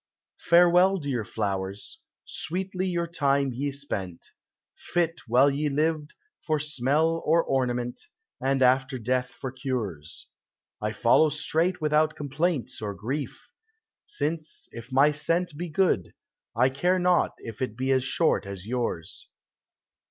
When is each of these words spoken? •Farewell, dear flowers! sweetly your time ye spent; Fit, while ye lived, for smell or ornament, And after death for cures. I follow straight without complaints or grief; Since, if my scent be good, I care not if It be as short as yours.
•Farewell, 0.41 0.97
dear 0.97 1.23
flowers! 1.23 1.99
sweetly 2.25 2.87
your 2.87 3.05
time 3.05 3.51
ye 3.53 3.69
spent; 3.71 4.31
Fit, 4.75 5.19
while 5.27 5.51
ye 5.51 5.69
lived, 5.69 6.15
for 6.43 6.57
smell 6.57 7.21
or 7.23 7.43
ornament, 7.43 8.01
And 8.43 8.63
after 8.63 8.97
death 8.97 9.29
for 9.29 9.51
cures. 9.51 10.25
I 10.81 10.91
follow 10.91 11.29
straight 11.29 11.81
without 11.81 12.15
complaints 12.15 12.81
or 12.81 12.95
grief; 12.95 13.51
Since, 14.03 14.69
if 14.71 14.91
my 14.91 15.11
scent 15.11 15.55
be 15.55 15.69
good, 15.69 16.15
I 16.55 16.69
care 16.69 16.97
not 16.97 17.35
if 17.37 17.61
It 17.61 17.77
be 17.77 17.91
as 17.91 18.03
short 18.03 18.47
as 18.47 18.65
yours. 18.65 19.27